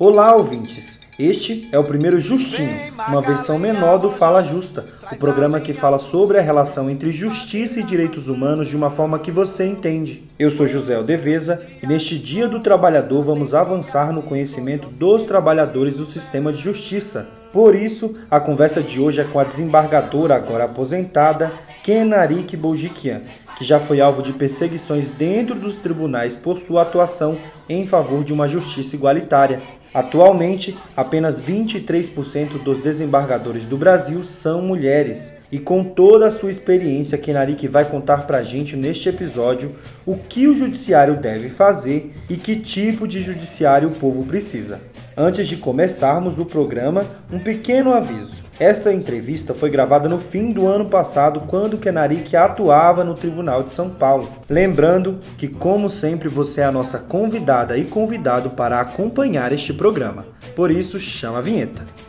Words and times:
Olá, 0.00 0.32
ouvintes! 0.32 1.00
Este 1.18 1.68
é 1.72 1.78
o 1.78 1.82
primeiro 1.82 2.20
Justinho, 2.20 2.72
uma 3.08 3.20
versão 3.20 3.58
menor 3.58 3.98
do 3.98 4.12
Fala 4.12 4.44
Justa, 4.44 4.84
o 5.10 5.16
programa 5.16 5.58
que 5.58 5.72
fala 5.72 5.98
sobre 5.98 6.38
a 6.38 6.40
relação 6.40 6.88
entre 6.88 7.12
justiça 7.12 7.80
e 7.80 7.82
direitos 7.82 8.28
humanos 8.28 8.68
de 8.68 8.76
uma 8.76 8.92
forma 8.92 9.18
que 9.18 9.32
você 9.32 9.66
entende. 9.66 10.22
Eu 10.38 10.52
sou 10.52 10.68
José 10.68 10.94
Aldeveza 10.94 11.66
e 11.82 11.86
neste 11.88 12.16
Dia 12.16 12.46
do 12.46 12.60
Trabalhador 12.60 13.24
vamos 13.24 13.56
avançar 13.56 14.12
no 14.12 14.22
conhecimento 14.22 14.88
dos 14.88 15.24
trabalhadores 15.24 15.96
do 15.96 16.06
sistema 16.06 16.52
de 16.52 16.62
justiça. 16.62 17.26
Por 17.52 17.74
isso, 17.74 18.14
a 18.30 18.38
conversa 18.38 18.80
de 18.80 19.00
hoje 19.00 19.20
é 19.20 19.24
com 19.24 19.40
a 19.40 19.44
desembargadora 19.44 20.36
agora 20.36 20.66
aposentada, 20.66 21.50
Kenarik 21.82 22.56
Boljikian, 22.56 23.22
que 23.58 23.64
já 23.64 23.80
foi 23.80 24.00
alvo 24.00 24.22
de 24.22 24.32
perseguições 24.32 25.10
dentro 25.10 25.56
dos 25.56 25.76
tribunais 25.78 26.36
por 26.36 26.58
sua 26.58 26.82
atuação 26.82 27.36
em 27.68 27.84
favor 27.86 28.22
de 28.22 28.32
uma 28.32 28.46
justiça 28.46 28.94
igualitária. 28.94 29.60
Atualmente, 29.92 30.76
apenas 30.96 31.42
23% 31.42 32.62
dos 32.62 32.78
desembargadores 32.78 33.64
do 33.64 33.76
Brasil 33.76 34.22
são 34.22 34.62
mulheres. 34.62 35.36
E 35.50 35.58
com 35.58 35.82
toda 35.82 36.28
a 36.28 36.30
sua 36.30 36.50
experiência, 36.50 37.18
Kenarik 37.18 37.66
vai 37.66 37.84
contar 37.84 38.26
pra 38.26 38.44
gente 38.44 38.76
neste 38.76 39.08
episódio 39.08 39.74
o 40.06 40.14
que 40.14 40.46
o 40.46 40.54
judiciário 40.54 41.16
deve 41.16 41.48
fazer 41.48 42.14
e 42.28 42.36
que 42.36 42.56
tipo 42.56 43.08
de 43.08 43.22
judiciário 43.22 43.88
o 43.88 43.94
povo 43.94 44.24
precisa. 44.24 44.80
Antes 45.16 45.48
de 45.48 45.56
começarmos 45.56 46.38
o 46.38 46.44
programa, 46.44 47.04
um 47.32 47.40
pequeno 47.40 47.92
aviso. 47.92 48.47
Essa 48.60 48.92
entrevista 48.92 49.54
foi 49.54 49.70
gravada 49.70 50.08
no 50.08 50.18
fim 50.18 50.50
do 50.50 50.66
ano 50.66 50.86
passado, 50.86 51.42
quando 51.46 51.78
Kenarik 51.78 52.34
atuava 52.34 53.04
no 53.04 53.14
Tribunal 53.14 53.62
de 53.62 53.72
São 53.72 53.88
Paulo. 53.88 54.28
Lembrando 54.50 55.20
que, 55.36 55.46
como 55.46 55.88
sempre, 55.88 56.28
você 56.28 56.62
é 56.62 56.64
a 56.64 56.72
nossa 56.72 56.98
convidada 56.98 57.78
e 57.78 57.84
convidado 57.84 58.50
para 58.50 58.80
acompanhar 58.80 59.52
este 59.52 59.72
programa. 59.72 60.26
Por 60.56 60.72
isso, 60.72 60.98
chama 60.98 61.38
a 61.38 61.42
vinheta. 61.42 62.07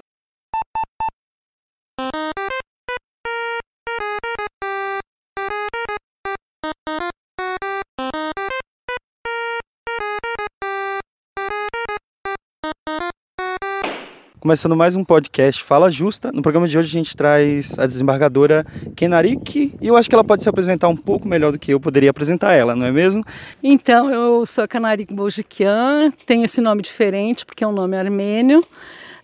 Começando 14.40 14.74
mais 14.74 14.96
um 14.96 15.04
podcast 15.04 15.62
Fala 15.62 15.92
Justa. 15.92 16.32
No 16.32 16.42
programa 16.42 16.66
de 16.66 16.78
hoje 16.78 16.88
a 16.88 16.92
gente 16.98 17.14
traz 17.14 17.78
a 17.78 17.86
desembargadora 17.86 18.66
Kenarik 18.96 19.74
e 19.82 19.86
eu 19.86 19.98
acho 19.98 20.08
que 20.08 20.16
ela 20.16 20.24
pode 20.24 20.44
se 20.44 20.48
apresentar 20.48 20.88
um 20.88 20.96
pouco 20.96 21.28
melhor 21.28 21.52
do 21.52 21.60
que 21.60 21.74
eu 21.74 21.80
poderia 21.80 22.10
apresentar 22.10 22.54
ela, 22.54 22.74
não 22.74 22.86
é 22.86 22.92
mesmo? 22.92 23.22
Então, 23.62 24.10
eu 24.10 24.46
sou 24.46 24.64
a 24.64 24.68
Kenarik 24.68 25.14
Boljikian, 25.14 26.14
tenho 26.26 26.46
esse 26.46 26.62
nome 26.62 26.82
diferente 26.82 27.46
porque 27.46 27.66
é 27.66 27.68
um 27.68 27.74
nome 27.74 27.98
armênio. 27.98 28.62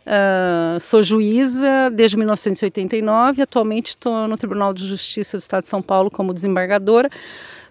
Uh, 0.06 0.78
sou 0.82 1.02
juíza 1.02 1.90
desde 1.94 2.18
1989, 2.18 3.42
atualmente 3.42 3.92
estou 3.92 4.28
no 4.28 4.36
Tribunal 4.36 4.74
de 4.74 4.86
Justiça 4.86 5.38
do 5.38 5.42
Estado 5.42 5.64
de 5.64 5.70
São 5.70 5.82
Paulo 5.82 6.12
como 6.12 6.34
desembargadora. 6.34 7.10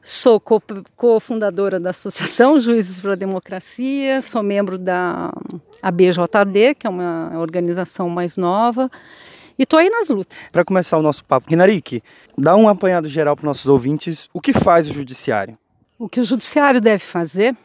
Sou 0.07 0.39
cofundadora 0.39 1.81
da 1.81 1.89
Associação 1.89 2.61
Juízes 2.61 3.01
para 3.01 3.15
a 3.15 3.17
Democracia, 3.17 4.21
sou 4.21 4.43
membro 4.43 4.77
da 4.77 5.33
ABJD, 5.81 6.75
que 6.79 6.87
é 6.87 6.91
uma 6.91 7.33
organização 7.39 8.11
mais 8.11 8.37
nova, 8.37 8.91
e 9.59 9.63
estou 9.63 9.79
aí 9.79 9.89
nas 9.89 10.11
lutas. 10.11 10.37
Para 10.53 10.63
começar 10.63 10.99
o 10.99 11.03
nosso 11.03 11.25
papo, 11.25 11.49
Rinarik, 11.49 12.03
dá 12.37 12.55
um 12.55 12.69
apanhado 12.69 13.09
geral 13.09 13.35
para 13.35 13.47
nossos 13.47 13.67
ouvintes. 13.67 14.29
O 14.35 14.43
que 14.43 14.53
faz 14.53 14.91
o 14.91 14.93
Judiciário? 14.93 15.57
O 15.99 16.07
que 16.07 16.21
o 16.21 16.25
Judiciário 16.25 16.83
deve 16.83 17.03
fazer 17.03 17.57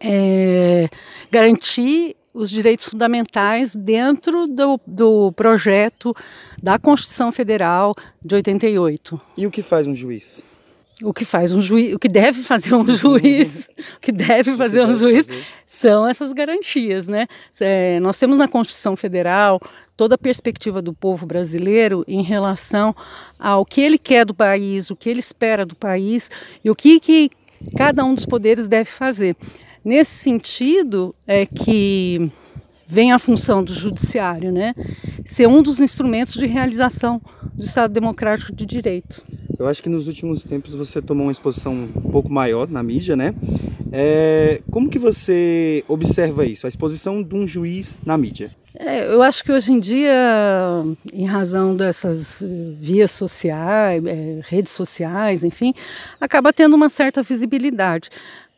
é 0.00 0.88
garantir 1.30 2.16
os 2.34 2.50
direitos 2.50 2.86
fundamentais 2.86 3.76
dentro 3.76 4.48
do, 4.48 4.80
do 4.84 5.30
projeto 5.34 6.12
da 6.60 6.80
Constituição 6.80 7.30
Federal 7.30 7.94
de 8.24 8.34
88. 8.34 9.20
E 9.36 9.46
o 9.46 9.52
que 9.52 9.62
faz 9.62 9.86
um 9.86 9.94
juiz? 9.94 10.42
O 11.02 11.12
que 11.12 11.24
faz 11.24 11.52
um 11.52 11.60
juiz, 11.60 11.94
o 11.94 11.98
que 11.98 12.08
deve 12.08 12.42
fazer 12.42 12.74
um 12.74 12.84
juiz, 12.84 13.68
o 13.96 14.00
que 14.00 14.10
deve 14.10 14.56
fazer 14.56 14.84
um 14.84 14.94
juiz 14.94 15.28
são 15.66 16.06
essas 16.08 16.32
garantias, 16.32 17.06
né? 17.06 17.26
É, 17.60 18.00
nós 18.00 18.18
temos 18.18 18.38
na 18.38 18.48
Constituição 18.48 18.96
Federal 18.96 19.60
toda 19.96 20.16
a 20.16 20.18
perspectiva 20.18 20.82
do 20.82 20.92
povo 20.92 21.26
brasileiro 21.26 22.04
em 22.06 22.22
relação 22.22 22.94
ao 23.38 23.64
que 23.64 23.80
ele 23.80 23.98
quer 23.98 24.24
do 24.24 24.34
país, 24.34 24.90
o 24.90 24.96
que 24.96 25.08
ele 25.08 25.20
espera 25.20 25.64
do 25.64 25.74
país 25.74 26.30
e 26.64 26.70
o 26.70 26.74
que, 26.74 26.98
que 27.00 27.30
cada 27.76 28.04
um 28.04 28.14
dos 28.14 28.26
poderes 28.26 28.66
deve 28.66 28.90
fazer. 28.90 29.36
Nesse 29.84 30.14
sentido 30.16 31.14
é 31.26 31.46
que 31.46 32.30
vem 32.86 33.12
a 33.12 33.18
função 33.18 33.62
do 33.62 33.72
judiciário, 33.72 34.50
né? 34.50 34.74
Ser 35.24 35.46
um 35.46 35.62
dos 35.62 35.78
instrumentos 35.78 36.34
de 36.34 36.46
realização 36.46 37.20
do 37.52 37.64
Estado 37.64 37.92
Democrático 37.92 38.54
de 38.54 38.64
Direito. 38.64 39.24
Eu 39.58 39.66
acho 39.66 39.82
que 39.82 39.88
nos 39.88 40.06
últimos 40.06 40.44
tempos 40.44 40.72
você 40.72 41.02
tomou 41.02 41.26
uma 41.26 41.32
exposição 41.32 41.72
um 41.72 42.10
pouco 42.10 42.30
maior 42.32 42.68
na 42.68 42.80
mídia, 42.80 43.16
né? 43.16 43.34
É, 43.90 44.60
como 44.70 44.88
que 44.88 44.98
você 44.98 45.84
observa 45.88 46.44
isso, 46.44 46.66
a 46.66 46.68
exposição 46.68 47.22
de 47.22 47.34
um 47.34 47.46
juiz 47.46 47.98
na 48.06 48.16
mídia? 48.16 48.52
É, 48.78 49.12
eu 49.12 49.20
acho 49.20 49.42
que 49.42 49.50
hoje 49.50 49.72
em 49.72 49.80
dia, 49.80 50.14
em 51.12 51.24
razão 51.24 51.74
dessas 51.74 52.40
vias 52.78 53.10
sociais, 53.10 54.04
é, 54.06 54.40
redes 54.44 54.72
sociais, 54.72 55.42
enfim, 55.42 55.74
acaba 56.20 56.52
tendo 56.52 56.74
uma 56.74 56.88
certa 56.88 57.20
visibilidade. 57.20 58.10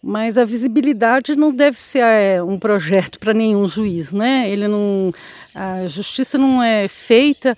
Mas 0.03 0.37
a 0.37 0.44
visibilidade 0.44 1.34
não 1.37 1.53
deve 1.53 1.81
ser 1.81 2.43
um 2.43 2.59
projeto 2.59 3.19
para 3.19 3.33
nenhum 3.33 3.66
juiz, 3.66 4.12
né? 4.12 4.50
Ele 4.50 4.69
não, 4.69 5.10
a 5.55 5.87
justiça 5.87 6.37
não 6.37 6.62
é 6.62 6.89
feita 6.89 7.56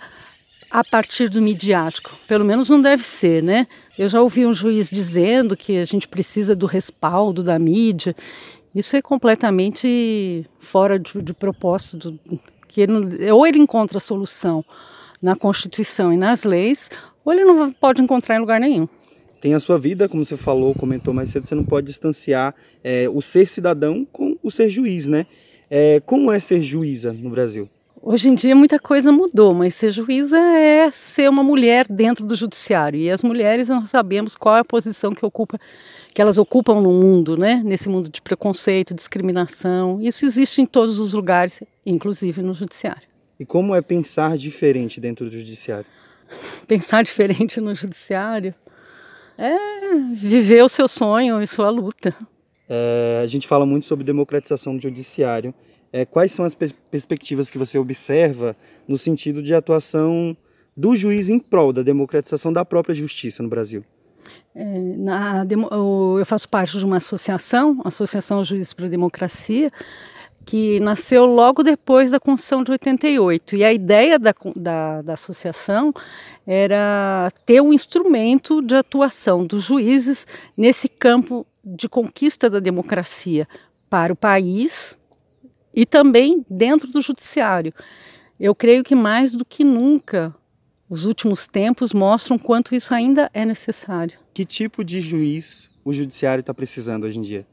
a 0.73 0.83
partir 0.83 1.29
do 1.29 1.43
midiático. 1.43 2.17
Pelo 2.27 2.47
menos 2.47 2.71
não 2.71 2.81
deve 2.81 3.07
ser, 3.07 3.43
né? 3.43 3.67
Eu 3.99 4.09
já 4.09 4.23
ouvi 4.23 4.47
um 4.47 4.55
juiz 4.55 4.89
dizendo 4.89 5.55
que 5.55 5.77
a 5.77 5.85
gente 5.85 6.09
precisa 6.09 6.57
do 6.57 6.65
respaldo 6.65 7.43
da 7.43 7.59
mídia. 7.59 8.17
Isso 8.75 8.97
é 8.97 9.03
completamente 9.03 10.47
fora 10.59 10.99
de, 10.99 11.21
de 11.21 11.35
propósito. 11.35 12.11
Do, 12.11 12.41
que 12.67 12.81
ele, 12.81 13.31
ou 13.31 13.47
ele 13.47 13.59
encontra 13.59 13.99
a 13.99 14.01
solução 14.01 14.65
na 15.21 15.37
Constituição 15.37 16.11
e 16.11 16.17
nas 16.17 16.43
leis, 16.43 16.89
ou 17.23 17.35
ele 17.35 17.45
não 17.45 17.71
pode 17.71 18.01
encontrar 18.01 18.37
em 18.37 18.41
lugar 18.41 18.59
nenhum. 18.59 18.89
Tem 19.43 19.53
a 19.53 19.61
sua 19.61 19.79
vida, 19.79 20.09
como 20.09 20.25
você 20.25 20.39
falou, 20.39 20.75
comentou 20.75 21.13
mais 21.13 21.29
cedo, 21.29 21.47
você 21.47 21.55
não 21.55 21.65
pode 21.65 21.89
distanciar 21.89 22.55
é, 22.83 23.09
o 23.11 23.21
ser 23.21 23.51
cidadão 23.51 24.07
com 24.11 24.39
o 24.43 24.51
ser 24.51 24.71
juiz, 24.71 25.07
né? 25.07 25.27
É, 25.69 26.01
como 26.01 26.33
é 26.33 26.41
ser 26.41 26.63
juíza 26.63 27.13
no 27.13 27.29
Brasil? 27.29 27.69
Hoje 28.05 28.29
em 28.29 28.35
dia 28.35 28.57
muita 28.57 28.81
coisa 28.81 29.13
mudou, 29.13 29.55
mas 29.55 29.77
ser 29.77 29.93
juíza 29.93 30.37
é 30.37 30.91
ser 30.91 31.31
uma 31.31 31.45
mulher 31.45 31.87
dentro 31.89 32.27
do 32.27 32.35
judiciário. 32.35 32.99
E 32.99 33.09
as 33.09 33.23
mulheres 33.23 33.69
nós 33.69 33.91
sabemos 33.91 34.35
qual 34.35 34.57
é 34.57 34.61
a 34.61 34.65
posição 34.65 35.15
que 35.15 35.25
ocupa, 35.25 35.57
que 36.13 36.21
elas 36.21 36.37
ocupam 36.37 36.81
no 36.81 36.93
mundo, 36.93 37.37
né? 37.37 37.63
Nesse 37.65 37.89
mundo 37.89 38.09
de 38.09 38.21
preconceito, 38.21 38.93
discriminação. 38.93 40.01
Isso 40.03 40.27
existe 40.27 40.61
em 40.61 40.67
todos 40.67 40.99
os 40.99 41.13
lugares, 41.13 41.63
inclusive 41.87 42.43
no 42.43 42.55
judiciário. 42.55 43.03
E 43.39 43.47
como 43.47 43.73
é 43.73 43.81
pensar 43.81 44.37
diferente 44.37 45.01
dentro 45.01 45.27
do 45.27 45.39
judiciário? 45.39 45.87
Pensar 46.67 47.05
diferente 47.05 47.61
no 47.61 47.73
judiciário 47.73 48.53
é 49.39 49.57
viver 50.13 50.65
o 50.65 50.69
seu 50.69 50.89
sonho 50.89 51.41
e 51.41 51.47
sua 51.47 51.71
luta. 51.71 52.13
É, 52.69 53.21
a 53.23 53.27
gente 53.29 53.47
fala 53.47 53.65
muito 53.65 53.87
sobre 53.87 54.05
democratização 54.05 54.75
do 54.75 54.83
judiciário 54.83 55.55
é, 55.93 56.07
quais 56.07 56.33
são 56.33 56.45
as 56.45 56.55
perspectivas 56.55 57.51
que 57.51 57.59
você 57.59 57.79
observa 57.79 58.57
no 58.89 58.97
sentido 58.97 59.43
de 59.43 59.55
atuação 59.55 60.37
do 60.77 60.97
juiz 60.97 61.29
em 61.29 61.39
prol 61.39 61.73
da 61.73 61.83
democratização 61.83 62.53
da 62.53 62.65
própria 62.65 62.95
justiça 62.95 63.43
no 63.43 63.49
Brasil? 63.49 63.85
É, 64.55 64.65
na, 64.65 65.47
eu 65.49 66.25
faço 66.25 66.49
parte 66.49 66.79
de 66.79 66.85
uma 66.85 66.97
associação, 66.97 67.81
Associação 67.85 68.43
Juízes 68.43 68.73
para 68.73 68.87
a 68.87 68.89
Democracia, 68.89 69.71
que 70.45 70.81
nasceu 70.81 71.25
logo 71.25 71.63
depois 71.63 72.11
da 72.11 72.19
Constituição 72.19 72.63
de 72.63 72.73
88. 72.73 73.57
E 73.57 73.65
a 73.65 73.73
ideia 73.73 74.19
da, 74.19 74.35
da, 74.57 75.03
da, 75.03 75.13
associação 75.15 75.93
era 76.47 77.31
ter 77.47 77.61
um 77.61 77.73
instrumento 77.73 78.61
de 78.61 78.75
atuação 78.75 79.47
dos 79.47 79.65
juízes 79.65 80.27
nesse 80.57 80.89
campo 80.89 81.47
de 81.65 81.89
conquista 81.89 82.51
da 82.51 82.59
democracia 82.59 83.47
para 83.89 84.13
o 84.13 84.17
país, 84.17 84.99
e 85.75 85.87
também 85.87 86.45
dentro 86.49 86.89
do 86.89 87.01
judiciário. 87.01 87.73
Eu 88.39 88.55
creio 88.55 88.83
que 88.83 88.95
mais 88.95 89.35
do 89.35 89.45
que 89.45 89.65
nunca 89.65 90.35
os 90.89 91.07
últimos 91.07 91.47
tempos 91.47 91.93
mostram 91.93 92.39
quanto 92.39 92.75
isso 92.75 92.93
ainda 92.93 93.31
é 93.33 93.47
necessário. 93.47 94.19
Que 94.35 94.45
tipo 94.45 94.85
de 94.85 95.01
juiz 95.01 95.71
o 95.85 95.93
judiciário 95.93 96.41
está 96.41 96.53
precisando 96.53 97.05
hoje 97.05 97.19
em 97.19 97.23
dia? 97.23 97.47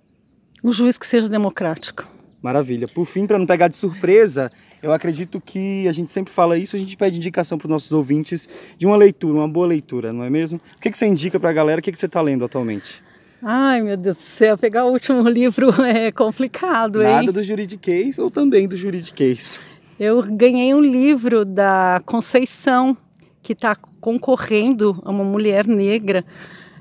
Um 0.63 0.74
juiz 0.74 0.98
que 0.98 1.07
seja 1.07 1.30
democrático. 1.30 2.07
Maravilha. 2.42 2.88
Por 2.88 3.06
fim, 3.06 3.27
para 3.27 3.38
não 3.38 3.45
pegar 3.45 3.68
de 3.68 3.77
surpresa, 3.77 4.50
eu 4.81 4.94
acredito 4.94 5.42
que 5.42 5.88
a 5.88 5.92
gente 5.92 6.10
sempre 6.10 6.33
fala 6.33 6.57
isso, 6.57 6.75
a 6.75 6.80
gente 6.80 6.95
pede 6.95 7.18
indicação 7.18 7.57
para 7.57 7.68
os 7.68 7.71
nossos 7.71 7.92
ouvintes 7.92 8.48
de 8.77 8.86
uma 8.86 8.95
leitura, 8.95 9.38
uma 9.38 9.48
boa 9.48 9.68
leitura, 9.68 10.13
não 10.13 10.24
é 10.24 10.30
mesmo? 10.30 10.60
O 10.77 10.81
que, 10.81 10.89
que 10.89 10.98
você 10.98 11.06
indica 11.06 11.39
para 11.39 11.50
a 11.50 11.54
galera? 11.54 11.80
O 11.80 11.83
que, 11.83 11.92
que 11.92 12.00
você 12.00 12.06
está 12.06 12.21
lendo 12.21 12.45
atualmente? 12.45 13.04
Ai, 13.42 13.82
meu 13.82 13.96
Deus 13.96 14.18
do 14.18 14.22
céu, 14.22 14.58
pegar 14.58 14.86
o 14.86 14.92
último 14.92 15.28
livro 15.30 15.70
é 15.82 16.12
complicado, 16.12 17.02
hein? 17.02 17.08
Nada 17.08 17.32
do 17.32 17.44
juridiquês 17.44 18.20
ou 18.20 18.30
também 18.30 18.68
do 18.68 18.76
juridiquês? 18.76 19.62
Eu 19.98 20.24
ganhei 20.24 20.74
um 20.74 20.82
livro 20.82 21.46
da 21.46 22.02
Conceição, 22.06 22.98
que 23.42 23.54
está 23.54 23.76
concorrendo, 24.02 25.02
uma 25.06 25.24
mulher 25.24 25.68
negra, 25.68 26.24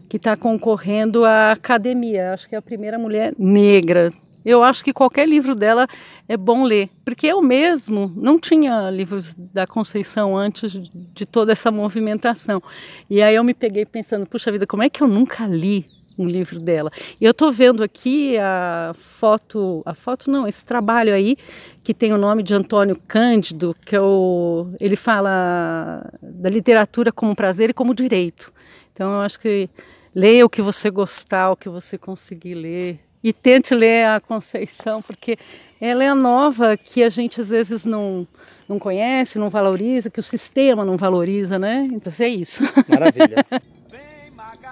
que 0.09 0.17
está 0.17 0.37
concorrendo 0.37 1.25
à 1.25 1.53
academia. 1.53 2.33
Acho 2.33 2.49
que 2.49 2.55
é 2.55 2.59
a 2.59 2.63
primeira 2.63 2.99
mulher 2.99 3.35
negra. 3.39 4.13
Eu 4.45 4.63
acho 4.63 4.85
que 4.85 4.93
qualquer 4.93 5.29
livro 5.29 5.55
dela 5.55 5.87
é 6.29 6.37
bom 6.37 6.65
ler, 6.65 6.89
porque 7.05 7.27
eu 7.27 7.43
mesmo 7.43 8.13
não 8.17 8.39
tinha 8.39 8.89
livros 8.91 9.35
da 9.35 9.67
Conceição 9.67 10.37
antes 10.37 10.73
de 10.73 11.27
toda 11.27 11.53
essa 11.53 11.71
movimentação. 11.71 12.63
E 13.11 13.21
aí 13.21 13.35
eu 13.35 13.45
me 13.45 13.53
peguei 13.55 13.85
pensando, 13.85 14.27
puxa 14.27 14.51
vida, 14.51 14.67
como 14.67 14.83
é 14.83 14.89
que 14.89 15.03
eu 15.03 15.09
nunca 15.09 15.47
li 15.47 15.98
um 16.19 16.27
livro 16.27 16.59
dela. 16.59 16.91
E 17.21 17.25
eu 17.25 17.31
estou 17.31 17.53
vendo 17.53 17.83
aqui 17.83 18.37
a 18.39 18.93
foto, 18.95 19.83
a 19.87 19.95
foto 19.95 20.31
não, 20.31 20.47
esse 20.47 20.65
trabalho 20.65 21.15
aí 21.15 21.37
que 21.83 21.95
tem 21.95 22.13
o 22.13 22.19
nome 22.19 22.43
de 22.43 22.55
Antônio 22.55 22.99
Cândido, 23.07 23.75
que 23.87 23.95
é 23.95 24.01
o, 24.01 24.67
ele 24.81 24.97
fala 24.97 26.05
da 26.21 26.51
literatura 26.51 27.13
como 27.13 27.37
prazer 27.37 27.71
e 27.71 27.75
como 27.75 27.95
direito. 27.95 28.53
Então 28.93 29.13
eu 29.13 29.21
acho 29.21 29.39
que 29.39 29.71
leia 30.15 30.45
o 30.45 30.51
que 30.51 30.61
você 30.61 30.91
gostar, 30.91 31.53
o 31.53 31.57
que 31.57 31.69
você 31.69 31.97
conseguir 31.97 32.55
ler 32.55 33.01
e 33.23 33.33
tente 33.33 33.75
ler 33.75 34.07
a 34.07 34.21
Conceição, 34.21 35.01
porque 35.03 35.37
ela 35.81 36.03
é 36.05 36.09
a 36.09 36.15
nova 36.15 36.77
que 36.77 37.03
a 37.03 37.09
gente 37.09 37.41
às 37.41 37.49
vezes 37.49 37.85
não 37.85 38.27
não 38.69 38.79
conhece, 38.79 39.39
não 39.39 39.49
valoriza, 39.49 40.11
que 40.11 40.21
o 40.21 40.23
sistema 40.23 40.85
não 40.85 40.99
valoriza, 40.99 41.59
né? 41.59 41.89
Então 41.91 42.13
é 42.21 42.29
isso. 42.29 42.63
Maravilha. 42.87 43.47